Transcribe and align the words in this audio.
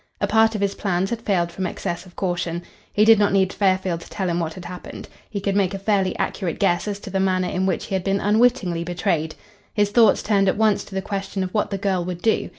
A 0.19 0.25
part 0.25 0.55
of 0.55 0.61
his 0.61 0.73
plans 0.73 1.11
had 1.11 1.21
failed 1.21 1.51
from 1.51 1.67
excess 1.67 2.07
of 2.07 2.15
caution. 2.15 2.63
He 2.91 3.05
did 3.05 3.19
not 3.19 3.31
need 3.31 3.53
Fairfield 3.53 4.01
to 4.01 4.09
tell 4.09 4.27
him 4.27 4.39
what 4.39 4.55
had 4.55 4.65
happened. 4.65 5.07
He 5.29 5.39
could 5.39 5.55
make 5.55 5.75
a 5.75 5.77
fairly 5.77 6.17
accurate 6.17 6.57
guess 6.57 6.87
as 6.87 6.97
to 7.01 7.11
the 7.11 7.19
manner 7.19 7.49
in 7.49 7.67
which 7.67 7.85
he 7.85 7.93
had 7.93 8.03
been 8.03 8.19
unwittingly 8.19 8.83
betrayed. 8.83 9.35
His 9.75 9.91
thoughts 9.91 10.23
turned 10.23 10.49
at 10.49 10.57
once 10.57 10.83
to 10.85 10.95
the 10.95 11.03
question 11.03 11.43
of 11.43 11.53
what 11.53 11.69
the 11.69 11.77
girl 11.77 12.03
would 12.03 12.23
do. 12.23 12.49